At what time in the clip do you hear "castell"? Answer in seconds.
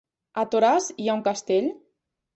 1.31-1.69